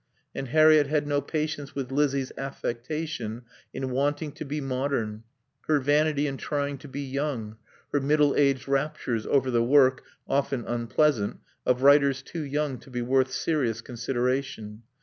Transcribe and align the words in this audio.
And 0.33 0.47
Harriett 0.47 0.87
had 0.87 1.05
no 1.05 1.21
patience 1.21 1.75
with 1.75 1.91
Lizzie's 1.91 2.31
affectation 2.35 3.43
in 3.71 3.91
wanting 3.91 4.31
to 4.31 4.43
be 4.43 4.59
modern, 4.59 5.21
her 5.67 5.79
vanity 5.79 6.25
in 6.25 6.37
trying 6.37 6.79
to 6.79 6.87
be 6.87 7.01
young, 7.01 7.57
her 7.93 7.99
middle 8.01 8.35
aged 8.35 8.67
raptures 8.67 9.27
over 9.27 9.51
the 9.51 9.63
work 9.63 10.01
often 10.27 10.65
unpleasant 10.65 11.37
of 11.67 11.83
writers 11.83 12.23
too 12.23 12.41
young 12.41 12.79
to 12.79 12.89
be 12.89 13.03
worth 13.03 13.31
serious 13.31 13.81
consideration. 13.81 14.81